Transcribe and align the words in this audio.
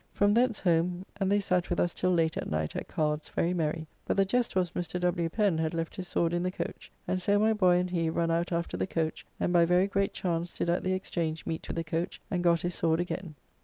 From 0.13 0.33
thence 0.33 0.59
home, 0.61 1.05
and 1.17 1.31
they 1.31 1.39
sat 1.39 1.69
with 1.69 1.79
us 1.79 1.93
till 1.93 2.09
late 2.11 2.35
at 2.35 2.49
night 2.49 2.75
at 2.75 2.87
cards 2.87 3.29
very 3.29 3.53
merry, 3.53 3.85
but 4.07 4.17
the 4.17 4.25
jest 4.25 4.55
was 4.55 4.71
Mr. 4.71 4.99
W. 4.99 5.29
Pen 5.29 5.59
had 5.59 5.75
left 5.75 5.95
his 5.95 6.07
sword 6.07 6.33
in 6.33 6.41
the 6.41 6.49
coach, 6.49 6.91
and 7.07 7.21
so 7.21 7.37
my 7.37 7.53
boy 7.53 7.75
and 7.77 7.91
he 7.91 8.09
run 8.09 8.31
out 8.31 8.51
after 8.51 8.75
the 8.75 8.87
coach, 8.87 9.27
and 9.39 9.53
by 9.53 9.63
very 9.63 9.85
great 9.85 10.11
chance 10.15 10.55
did 10.55 10.71
at 10.71 10.83
the 10.83 10.93
Exchange 10.93 11.45
meet 11.45 11.67
with 11.67 11.77
the 11.77 11.83
coach 11.83 12.19
and 12.31 12.43
got 12.43 12.61
his 12.61 12.73
sword 12.73 12.99
again. 12.99 13.35